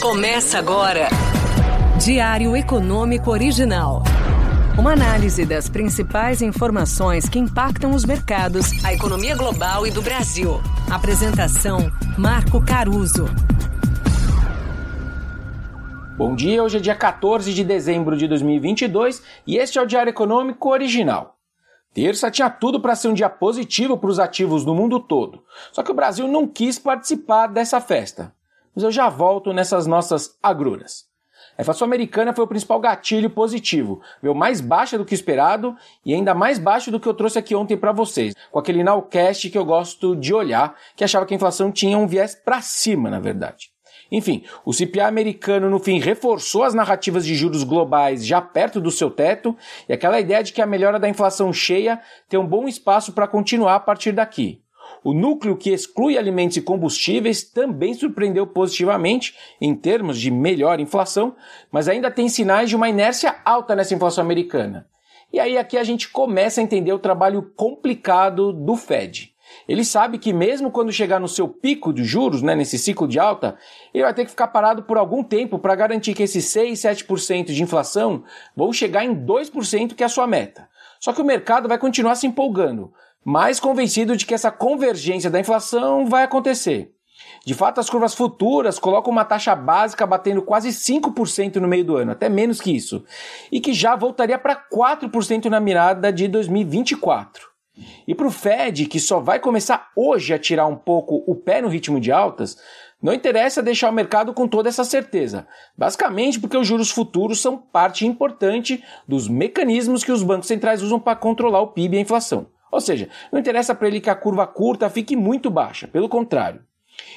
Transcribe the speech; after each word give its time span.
Começa 0.00 0.60
agora. 0.60 1.08
Diário 2.00 2.56
Econômico 2.56 3.32
Original. 3.32 4.04
Uma 4.78 4.92
análise 4.92 5.44
das 5.44 5.68
principais 5.68 6.40
informações 6.40 7.28
que 7.28 7.36
impactam 7.36 7.90
os 7.90 8.04
mercados, 8.04 8.84
a 8.84 8.94
economia 8.94 9.34
global 9.34 9.84
e 9.88 9.90
do 9.90 10.00
Brasil. 10.00 10.60
Apresentação: 10.88 11.90
Marco 12.16 12.64
Caruso. 12.64 13.24
Bom 16.16 16.36
dia, 16.36 16.62
hoje 16.62 16.76
é 16.76 16.80
dia 16.80 16.94
14 16.94 17.52
de 17.52 17.64
dezembro 17.64 18.16
de 18.16 18.28
2022 18.28 19.20
e 19.44 19.56
este 19.56 19.80
é 19.80 19.82
o 19.82 19.86
Diário 19.86 20.10
Econômico 20.10 20.70
Original. 20.70 21.36
Terça 21.92 22.30
tinha 22.30 22.48
tudo 22.48 22.78
para 22.78 22.94
ser 22.94 23.08
um 23.08 23.14
dia 23.14 23.28
positivo 23.28 23.98
para 23.98 24.10
os 24.10 24.20
ativos 24.20 24.64
no 24.64 24.76
mundo 24.76 25.00
todo, 25.00 25.42
só 25.72 25.82
que 25.82 25.90
o 25.90 25.94
Brasil 25.94 26.28
não 26.28 26.46
quis 26.46 26.78
participar 26.78 27.48
dessa 27.48 27.80
festa 27.80 28.37
mas 28.74 28.84
eu 28.84 28.90
já 28.90 29.08
volto 29.08 29.52
nessas 29.52 29.86
nossas 29.86 30.36
agruras. 30.42 31.08
A 31.56 31.62
inflação 31.62 31.86
americana 31.86 32.32
foi 32.32 32.44
o 32.44 32.48
principal 32.48 32.78
gatilho 32.78 33.28
positivo, 33.28 34.00
veio 34.22 34.34
mais 34.34 34.60
baixa 34.60 34.96
do 34.96 35.04
que 35.04 35.14
esperado 35.14 35.76
e 36.04 36.14
ainda 36.14 36.32
mais 36.32 36.58
baixo 36.58 36.90
do 36.90 37.00
que 37.00 37.08
eu 37.08 37.14
trouxe 37.14 37.38
aqui 37.38 37.54
ontem 37.54 37.76
para 37.76 37.90
vocês, 37.90 38.34
com 38.50 38.58
aquele 38.58 38.84
nowcast 38.84 39.50
que 39.50 39.58
eu 39.58 39.64
gosto 39.64 40.14
de 40.14 40.32
olhar, 40.32 40.76
que 40.94 41.02
achava 41.02 41.26
que 41.26 41.34
a 41.34 41.36
inflação 41.36 41.72
tinha 41.72 41.98
um 41.98 42.06
viés 42.06 42.36
para 42.36 42.60
cima, 42.60 43.10
na 43.10 43.18
verdade. 43.18 43.70
Enfim, 44.10 44.44
o 44.64 44.72
CPI 44.72 45.00
americano 45.00 45.68
no 45.68 45.78
fim 45.78 45.98
reforçou 45.98 46.62
as 46.62 46.74
narrativas 46.74 47.26
de 47.26 47.34
juros 47.34 47.62
globais 47.62 48.24
já 48.24 48.40
perto 48.40 48.80
do 48.80 48.90
seu 48.90 49.10
teto 49.10 49.56
e 49.88 49.92
aquela 49.92 50.18
ideia 50.18 50.42
de 50.42 50.52
que 50.52 50.62
a 50.62 50.66
melhora 50.66 50.98
da 50.98 51.08
inflação 51.08 51.52
cheia 51.52 52.00
tem 52.28 52.38
um 52.38 52.46
bom 52.46 52.66
espaço 52.66 53.12
para 53.12 53.28
continuar 53.28 53.74
a 53.74 53.80
partir 53.80 54.12
daqui. 54.12 54.62
O 55.02 55.12
núcleo 55.12 55.56
que 55.56 55.70
exclui 55.70 56.18
alimentos 56.18 56.56
e 56.56 56.62
combustíveis 56.62 57.42
também 57.42 57.94
surpreendeu 57.94 58.46
positivamente 58.46 59.34
em 59.60 59.74
termos 59.74 60.18
de 60.18 60.30
melhor 60.30 60.80
inflação, 60.80 61.34
mas 61.70 61.88
ainda 61.88 62.10
tem 62.10 62.28
sinais 62.28 62.68
de 62.68 62.76
uma 62.76 62.88
inércia 62.88 63.36
alta 63.44 63.74
nessa 63.74 63.94
inflação 63.94 64.24
americana. 64.24 64.86
E 65.32 65.38
aí 65.38 65.58
aqui 65.58 65.76
a 65.76 65.84
gente 65.84 66.08
começa 66.08 66.60
a 66.60 66.64
entender 66.64 66.92
o 66.92 66.98
trabalho 66.98 67.52
complicado 67.54 68.52
do 68.52 68.76
Fed. 68.76 69.34
Ele 69.66 69.84
sabe 69.84 70.18
que 70.18 70.32
mesmo 70.32 70.70
quando 70.70 70.92
chegar 70.92 71.18
no 71.18 71.28
seu 71.28 71.48
pico 71.48 71.92
de 71.92 72.04
juros, 72.04 72.42
né, 72.42 72.54
nesse 72.54 72.78
ciclo 72.78 73.06
de 73.06 73.18
alta, 73.18 73.56
ele 73.92 74.04
vai 74.04 74.14
ter 74.14 74.24
que 74.24 74.30
ficar 74.30 74.48
parado 74.48 74.82
por 74.82 74.96
algum 74.96 75.22
tempo 75.22 75.58
para 75.58 75.74
garantir 75.74 76.14
que 76.14 76.22
esses 76.22 76.46
6, 76.46 76.78
7% 76.78 77.46
de 77.46 77.62
inflação 77.62 78.24
vão 78.56 78.72
chegar 78.72 79.04
em 79.04 79.14
2% 79.14 79.94
que 79.94 80.02
é 80.02 80.06
a 80.06 80.10
sua 80.10 80.26
meta. 80.26 80.68
Só 81.00 81.12
que 81.12 81.20
o 81.20 81.24
mercado 81.24 81.68
vai 81.68 81.78
continuar 81.78 82.14
se 82.14 82.26
empolgando, 82.26 82.92
mais 83.24 83.60
convencido 83.60 84.16
de 84.16 84.24
que 84.26 84.34
essa 84.34 84.50
convergência 84.50 85.30
da 85.30 85.40
inflação 85.40 86.06
vai 86.06 86.24
acontecer. 86.24 86.92
De 87.44 87.54
fato, 87.54 87.80
as 87.80 87.88
curvas 87.88 88.14
futuras 88.14 88.78
colocam 88.78 89.12
uma 89.12 89.24
taxa 89.24 89.54
básica 89.54 90.06
batendo 90.06 90.42
quase 90.42 90.68
5% 90.68 91.56
no 91.56 91.68
meio 91.68 91.84
do 91.84 91.96
ano, 91.96 92.12
até 92.12 92.28
menos 92.28 92.60
que 92.60 92.74
isso, 92.74 93.04
e 93.50 93.60
que 93.60 93.72
já 93.72 93.96
voltaria 93.96 94.38
para 94.38 94.56
4% 94.56 95.46
na 95.46 95.60
mirada 95.60 96.12
de 96.12 96.28
2024. 96.28 97.48
E 98.06 98.14
para 98.14 98.26
o 98.26 98.30
Fed, 98.30 98.86
que 98.86 98.98
só 98.98 99.20
vai 99.20 99.38
começar 99.38 99.90
hoje 99.94 100.34
a 100.34 100.38
tirar 100.38 100.66
um 100.66 100.76
pouco 100.76 101.22
o 101.26 101.34
pé 101.34 101.62
no 101.62 101.68
ritmo 101.68 102.00
de 102.00 102.10
altas, 102.10 102.56
não 103.00 103.14
interessa 103.14 103.62
deixar 103.62 103.90
o 103.90 103.94
mercado 103.94 104.34
com 104.34 104.48
toda 104.48 104.68
essa 104.68 104.82
certeza, 104.82 105.46
basicamente 105.76 106.40
porque 106.40 106.56
os 106.56 106.66
juros 106.66 106.90
futuros 106.90 107.40
são 107.40 107.56
parte 107.56 108.04
importante 108.04 108.82
dos 109.06 109.28
mecanismos 109.28 110.02
que 110.02 110.10
os 110.10 110.24
bancos 110.24 110.48
centrais 110.48 110.82
usam 110.82 110.98
para 110.98 111.14
controlar 111.14 111.60
o 111.60 111.68
PIB 111.68 111.94
e 111.94 111.98
a 111.98 112.02
inflação. 112.02 112.48
Ou 112.78 112.80
seja, 112.80 113.08
não 113.32 113.40
interessa 113.40 113.74
para 113.74 113.88
ele 113.88 114.00
que 114.00 114.08
a 114.08 114.14
curva 114.14 114.46
curta 114.46 114.88
fique 114.88 115.16
muito 115.16 115.50
baixa, 115.50 115.88
pelo 115.88 116.08
contrário. 116.08 116.62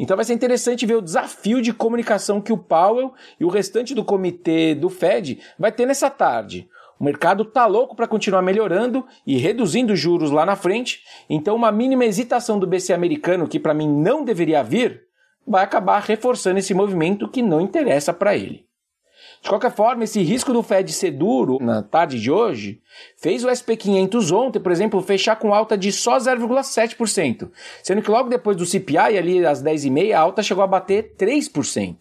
Então 0.00 0.16
vai 0.16 0.24
ser 0.24 0.32
interessante 0.32 0.86
ver 0.86 0.94
o 0.94 1.02
desafio 1.02 1.60
de 1.60 1.74
comunicação 1.74 2.40
que 2.40 2.54
o 2.54 2.56
Powell 2.56 3.12
e 3.38 3.44
o 3.44 3.50
restante 3.50 3.94
do 3.94 4.02
comitê 4.02 4.74
do 4.74 4.88
Fed 4.88 5.40
vai 5.58 5.70
ter 5.70 5.84
nessa 5.84 6.08
tarde. 6.08 6.70
O 6.98 7.04
mercado 7.04 7.44
tá 7.44 7.66
louco 7.66 7.94
para 7.94 8.08
continuar 8.08 8.40
melhorando 8.40 9.04
e 9.26 9.36
reduzindo 9.36 9.94
juros 9.94 10.30
lá 10.30 10.46
na 10.46 10.56
frente, 10.56 11.02
então 11.28 11.54
uma 11.54 11.70
mínima 11.70 12.06
hesitação 12.06 12.58
do 12.58 12.66
BC 12.66 12.94
americano, 12.94 13.46
que 13.46 13.60
para 13.60 13.74
mim 13.74 13.86
não 13.86 14.24
deveria 14.24 14.62
vir, 14.62 15.02
vai 15.46 15.64
acabar 15.64 16.00
reforçando 16.00 16.60
esse 16.60 16.72
movimento 16.72 17.28
que 17.28 17.42
não 17.42 17.60
interessa 17.60 18.14
para 18.14 18.34
ele. 18.34 18.64
De 19.42 19.48
qualquer 19.48 19.72
forma, 19.72 20.04
esse 20.04 20.22
risco 20.22 20.52
do 20.52 20.62
Fed 20.62 20.92
ser 20.92 21.10
duro 21.10 21.58
na 21.60 21.82
tarde 21.82 22.20
de 22.20 22.30
hoje 22.30 22.80
fez 23.16 23.44
o 23.44 23.48
SP500 23.48 24.30
ontem, 24.32 24.60
por 24.60 24.70
exemplo, 24.70 25.02
fechar 25.02 25.34
com 25.34 25.52
alta 25.52 25.76
de 25.76 25.90
só 25.90 26.16
0,7%, 26.16 27.50
sendo 27.82 28.02
que 28.02 28.10
logo 28.10 28.28
depois 28.28 28.56
do 28.56 28.64
CPI, 28.64 29.18
ali 29.18 29.44
às 29.44 29.60
10h30, 29.60 30.12
a 30.12 30.20
alta 30.20 30.44
chegou 30.44 30.62
a 30.62 30.66
bater 30.68 31.16
3%. 31.18 31.96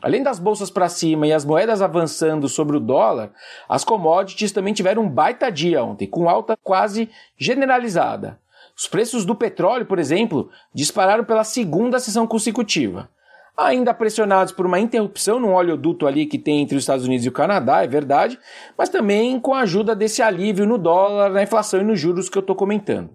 Além 0.00 0.22
das 0.22 0.38
bolsas 0.38 0.70
para 0.70 0.88
cima 0.88 1.26
e 1.26 1.32
as 1.32 1.44
moedas 1.44 1.82
avançando 1.82 2.48
sobre 2.48 2.78
o 2.78 2.80
dólar, 2.80 3.32
as 3.68 3.84
commodities 3.84 4.50
também 4.50 4.72
tiveram 4.72 5.02
um 5.02 5.08
baita 5.10 5.52
dia 5.52 5.84
ontem, 5.84 6.06
com 6.06 6.26
alta 6.26 6.56
quase 6.56 7.10
generalizada. 7.36 8.40
Os 8.74 8.88
preços 8.88 9.26
do 9.26 9.34
petróleo, 9.34 9.84
por 9.84 9.98
exemplo, 9.98 10.48
dispararam 10.72 11.22
pela 11.22 11.44
segunda 11.44 12.00
sessão 12.00 12.26
consecutiva 12.26 13.10
ainda 13.56 13.92
pressionados 13.92 14.52
por 14.52 14.66
uma 14.66 14.80
interrupção 14.80 15.38
no 15.38 15.52
oleoduto 15.52 16.06
ali 16.06 16.26
que 16.26 16.38
tem 16.38 16.60
entre 16.60 16.76
os 16.76 16.82
Estados 16.82 17.04
Unidos 17.04 17.24
e 17.26 17.28
o 17.28 17.32
Canadá, 17.32 17.82
é 17.82 17.86
verdade, 17.86 18.38
mas 18.76 18.88
também 18.88 19.38
com 19.38 19.54
a 19.54 19.60
ajuda 19.60 19.94
desse 19.94 20.22
alívio 20.22 20.66
no 20.66 20.78
dólar, 20.78 21.30
na 21.30 21.42
inflação 21.42 21.80
e 21.80 21.84
nos 21.84 22.00
juros 22.00 22.28
que 22.28 22.38
eu 22.38 22.40
estou 22.40 22.56
comentando. 22.56 23.10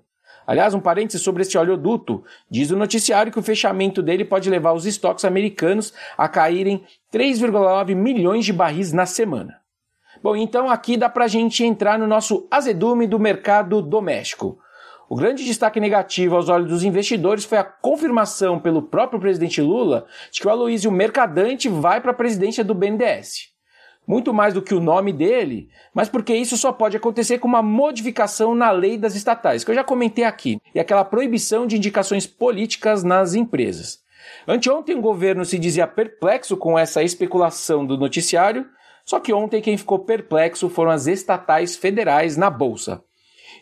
Aliás, 0.46 0.74
um 0.74 0.80
parênteses 0.80 1.22
sobre 1.22 1.42
esse 1.42 1.58
oleoduto, 1.58 2.24
diz 2.50 2.72
o 2.72 2.78
noticiário 2.78 3.32
que 3.34 3.40
o 3.40 3.44
fechamento 3.44 4.02
dele 4.02 4.24
pode 4.24 4.50
levar 4.50 4.72
os 4.72 4.86
estoques 4.86 5.26
americanos 5.26 5.94
a 6.18 6.30
caírem 6.30 6.86
3,9 7.14 7.94
milhões 7.94 8.46
de 8.46 8.54
barris 8.54 8.94
na 8.94 9.06
semana. 9.06 9.60
Bom, 10.24 10.38
então 10.38 10.70
aqui 10.70 10.96
dá 10.96 11.10
para 11.10 11.26
a 11.26 11.28
gente 11.28 11.66
entrar 11.66 12.00
no 12.00 12.08
nosso 12.08 12.48
azedume 12.50 13.06
do 13.06 13.20
mercado 13.20 13.82
doméstico. 13.82 14.58
O 15.10 15.16
grande 15.16 15.46
destaque 15.46 15.80
negativo 15.80 16.36
aos 16.36 16.50
olhos 16.50 16.68
dos 16.68 16.84
investidores 16.84 17.46
foi 17.46 17.58
a 17.58 17.64
confirmação 17.64 18.60
pelo 18.60 18.82
próprio 18.82 19.20
presidente 19.20 19.62
Lula 19.62 20.06
de 20.32 20.42
que 20.42 20.48
o 20.48 20.50
Aloysio 20.50 20.92
Mercadante 20.92 21.70
vai 21.70 22.02
para 22.02 22.12
a 22.12 22.16
presidência 22.16 22.64
do 22.64 22.74
BNDES. 22.74 23.56
Muito 24.06 24.34
mais 24.34 24.54
do 24.54 24.62
que 24.62 24.74
o 24.74 24.82
nome 24.82 25.14
dele, 25.14 25.70
mas 25.94 26.10
porque 26.10 26.34
isso 26.34 26.58
só 26.58 26.72
pode 26.72 26.96
acontecer 26.98 27.40
com 27.40 27.48
uma 27.48 27.62
modificação 27.62 28.54
na 28.54 28.72
lei 28.72 28.98
das 28.98 29.16
estatais, 29.16 29.64
que 29.64 29.72
eu 29.72 29.76
já 29.76 29.84
comentei 29.84 30.24
aqui, 30.24 30.62
e 30.74 30.80
aquela 30.80 31.04
proibição 31.04 31.66
de 31.66 31.78
indicações 31.78 32.26
políticas 32.26 33.04
nas 33.04 33.34
empresas. 33.34 34.00
Anteontem 34.48 34.96
o 34.96 35.02
governo 35.02 35.46
se 35.46 35.60
dizia 35.60 35.88
perplexo 35.88 36.56
com 36.58 36.78
essa 36.78 37.04
especulação 37.04 37.86
do 37.86 37.98
noticiário, 37.98 38.66
só 39.06 39.22
que 39.22 39.34
ontem 39.34 39.62
quem 39.62 39.78
ficou 39.78 40.00
perplexo 40.00 40.70
foram 40.70 40.92
as 40.92 41.08
estatais 41.08 41.78
federais 41.78 42.36
na 42.36 42.50
Bolsa. 42.50 43.02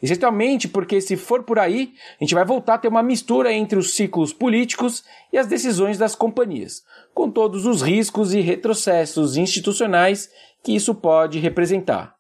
Essencialmente 0.02 0.68
porque, 0.68 1.00
se 1.02 1.16
for 1.16 1.44
por 1.44 1.60
aí, 1.60 1.94
a 2.20 2.24
gente 2.24 2.34
vai 2.34 2.46
voltar 2.46 2.76
a 2.76 2.78
ter 2.78 2.88
uma 2.88 3.04
mistura 3.04 3.52
entre 3.52 3.78
os 3.78 3.96
ciclos 3.96 4.34
políticos 4.34 5.04
e 5.32 5.38
as 5.38 5.48
decisões 5.48 5.98
das 5.98 6.16
companhias, 6.16 6.84
com 7.14 7.30
todos 7.30 7.66
os 7.66 7.82
riscos 7.82 8.34
e 8.34 8.42
retrocessos 8.42 9.38
institucionais 9.38 10.30
que 10.64 10.76
isso 10.76 10.96
pode 10.96 11.40
representar. 11.40 12.16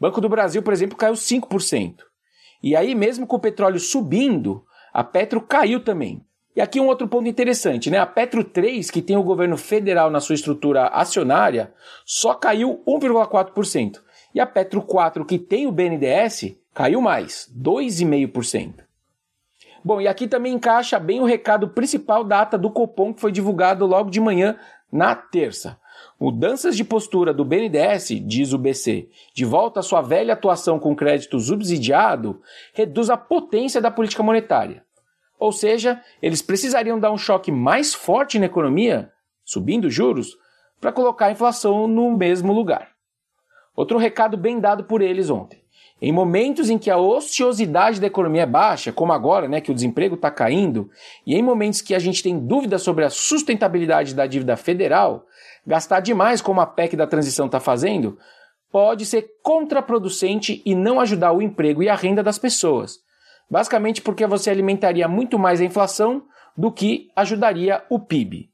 Banco 0.00 0.20
do 0.20 0.28
Brasil, 0.28 0.62
por 0.62 0.72
exemplo, 0.72 0.96
caiu 0.96 1.14
5%. 1.14 1.96
E 2.62 2.76
aí, 2.76 2.94
mesmo 2.94 3.26
com 3.26 3.36
o 3.36 3.40
petróleo 3.40 3.80
subindo, 3.80 4.64
a 4.92 5.02
Petro 5.02 5.40
caiu 5.40 5.80
também. 5.80 6.24
E 6.54 6.60
aqui 6.60 6.80
um 6.80 6.88
outro 6.88 7.06
ponto 7.06 7.28
interessante, 7.28 7.88
né? 7.88 7.98
A 7.98 8.06
Petro 8.06 8.42
3, 8.42 8.90
que 8.90 9.00
tem 9.00 9.16
o 9.16 9.22
governo 9.22 9.56
federal 9.56 10.10
na 10.10 10.18
sua 10.18 10.34
estrutura 10.34 10.88
acionária, 10.88 11.72
só 12.04 12.34
caiu 12.34 12.82
1,4%. 12.84 14.00
E 14.34 14.40
a 14.40 14.46
Petro 14.46 14.82
4, 14.82 15.24
que 15.24 15.38
tem 15.38 15.66
o 15.66 15.72
BNDES, 15.72 16.56
Caiu 16.74 17.00
mais, 17.00 17.50
2,5%. 17.56 18.84
Bom, 19.84 20.00
e 20.00 20.08
aqui 20.08 20.26
também 20.26 20.54
encaixa 20.54 20.98
bem 20.98 21.20
o 21.20 21.24
recado 21.24 21.68
principal 21.68 22.24
da 22.24 22.42
ata 22.42 22.58
do 22.58 22.70
Copom 22.70 23.14
que 23.14 23.20
foi 23.20 23.32
divulgado 23.32 23.86
logo 23.86 24.10
de 24.10 24.20
manhã 24.20 24.58
na 24.90 25.14
terça. 25.14 25.78
Mudanças 26.20 26.76
de 26.76 26.84
postura 26.84 27.32
do 27.32 27.44
BNDES, 27.44 28.20
diz 28.26 28.52
o 28.52 28.58
BC, 28.58 29.08
de 29.34 29.44
volta 29.44 29.80
à 29.80 29.82
sua 29.82 30.00
velha 30.00 30.34
atuação 30.34 30.78
com 30.78 30.94
crédito 30.94 31.38
subsidiado, 31.38 32.40
reduz 32.72 33.08
a 33.08 33.16
potência 33.16 33.80
da 33.80 33.90
política 33.90 34.22
monetária. 34.22 34.84
Ou 35.38 35.52
seja, 35.52 36.02
eles 36.20 36.42
precisariam 36.42 36.98
dar 36.98 37.12
um 37.12 37.18
choque 37.18 37.52
mais 37.52 37.94
forte 37.94 38.38
na 38.38 38.46
economia, 38.46 39.12
subindo 39.44 39.90
juros, 39.90 40.36
para 40.80 40.92
colocar 40.92 41.26
a 41.26 41.32
inflação 41.32 41.86
no 41.86 42.16
mesmo 42.16 42.52
lugar. 42.52 42.90
Outro 43.76 43.96
recado 43.96 44.36
bem 44.36 44.58
dado 44.58 44.84
por 44.84 45.00
eles 45.00 45.30
ontem. 45.30 45.57
Em 46.00 46.12
momentos 46.12 46.70
em 46.70 46.78
que 46.78 46.90
a 46.90 46.96
ociosidade 46.96 48.00
da 48.00 48.06
economia 48.06 48.42
é 48.42 48.46
baixa, 48.46 48.92
como 48.92 49.12
agora, 49.12 49.48
né, 49.48 49.60
que 49.60 49.70
o 49.70 49.74
desemprego 49.74 50.14
está 50.14 50.30
caindo, 50.30 50.88
e 51.26 51.34
em 51.34 51.42
momentos 51.42 51.80
que 51.80 51.94
a 51.94 51.98
gente 51.98 52.22
tem 52.22 52.38
dúvidas 52.38 52.82
sobre 52.82 53.04
a 53.04 53.10
sustentabilidade 53.10 54.14
da 54.14 54.26
dívida 54.26 54.56
federal, 54.56 55.26
gastar 55.66 56.00
demais, 56.00 56.40
como 56.40 56.60
a 56.60 56.66
PEC 56.66 56.96
da 56.96 57.06
transição 57.06 57.46
está 57.46 57.58
fazendo, 57.58 58.16
pode 58.70 59.06
ser 59.06 59.26
contraproducente 59.42 60.62
e 60.64 60.74
não 60.74 61.00
ajudar 61.00 61.32
o 61.32 61.42
emprego 61.42 61.82
e 61.82 61.88
a 61.88 61.96
renda 61.96 62.22
das 62.22 62.38
pessoas. 62.38 62.98
Basicamente 63.50 64.00
porque 64.00 64.26
você 64.26 64.50
alimentaria 64.50 65.08
muito 65.08 65.38
mais 65.38 65.60
a 65.60 65.64
inflação 65.64 66.22
do 66.56 66.70
que 66.70 67.10
ajudaria 67.16 67.82
o 67.88 67.98
PIB. 67.98 68.50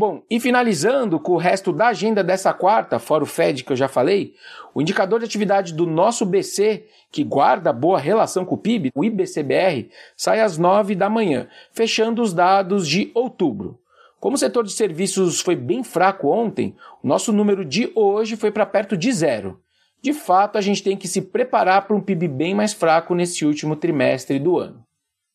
Bom, 0.00 0.22
e 0.30 0.40
finalizando 0.40 1.20
com 1.20 1.32
o 1.32 1.36
resto 1.36 1.74
da 1.74 1.88
agenda 1.88 2.24
dessa 2.24 2.54
quarta, 2.54 2.98
fora 2.98 3.22
o 3.22 3.26
Fed 3.26 3.62
que 3.62 3.70
eu 3.70 3.76
já 3.76 3.86
falei, 3.86 4.32
o 4.74 4.80
indicador 4.80 5.18
de 5.18 5.26
atividade 5.26 5.74
do 5.74 5.84
nosso 5.84 6.24
BC, 6.24 6.86
que 7.12 7.22
guarda 7.22 7.70
boa 7.70 7.98
relação 7.98 8.46
com 8.46 8.54
o 8.54 8.58
PIB, 8.58 8.92
o 8.94 9.04
IBCBR, 9.04 9.90
sai 10.16 10.40
às 10.40 10.56
9 10.56 10.94
da 10.94 11.10
manhã, 11.10 11.48
fechando 11.70 12.22
os 12.22 12.32
dados 12.32 12.88
de 12.88 13.10
outubro. 13.12 13.78
Como 14.18 14.36
o 14.36 14.38
setor 14.38 14.64
de 14.64 14.72
serviços 14.72 15.42
foi 15.42 15.54
bem 15.54 15.84
fraco 15.84 16.28
ontem, 16.28 16.74
o 17.04 17.06
nosso 17.06 17.30
número 17.30 17.62
de 17.62 17.92
hoje 17.94 18.36
foi 18.36 18.50
para 18.50 18.64
perto 18.64 18.96
de 18.96 19.12
zero. 19.12 19.60
De 20.00 20.14
fato, 20.14 20.56
a 20.56 20.62
gente 20.62 20.82
tem 20.82 20.96
que 20.96 21.06
se 21.06 21.20
preparar 21.20 21.86
para 21.86 21.94
um 21.94 22.00
PIB 22.00 22.26
bem 22.26 22.54
mais 22.54 22.72
fraco 22.72 23.14
nesse 23.14 23.44
último 23.44 23.76
trimestre 23.76 24.38
do 24.38 24.56
ano. 24.56 24.82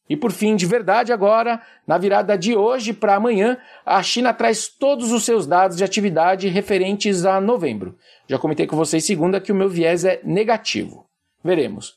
E 0.08 0.16
por 0.16 0.32
fim, 0.32 0.56
de 0.56 0.66
verdade 0.66 1.12
agora, 1.12 1.62
na 1.86 1.98
virada 1.98 2.38
de 2.38 2.56
hoje 2.56 2.94
para 2.94 3.16
amanhã, 3.16 3.58
a 3.86 4.02
China 4.04 4.34
traz 4.34 4.68
todos 4.68 5.12
os 5.12 5.26
seus 5.26 5.48
dados 5.48 5.78
de 5.78 5.84
atividade 5.84 6.48
referentes 6.48 7.26
a 7.26 7.42
novembro. 7.42 7.98
Já 8.28 8.38
comentei 8.38 8.68
com 8.68 8.78
vocês 8.78 9.04
segunda 9.04 9.42
que 9.42 9.52
o 9.52 9.56
meu 9.56 9.70
viés 9.70 10.06
é 10.06 10.22
negativo. 10.24 11.08
Veremos. 11.44 11.96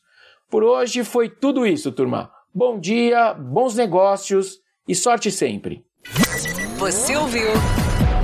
Por 0.50 0.64
hoje 0.64 1.04
foi 1.04 1.28
tudo 1.28 1.66
isso, 1.66 1.92
turma. 1.92 2.30
Bom 2.54 2.80
dia, 2.80 3.34
bons 3.34 3.74
negócios 3.74 4.58
e 4.86 4.94
sorte 4.94 5.30
sempre. 5.30 5.84
Você 6.78 7.14
ouviu? 7.16 7.52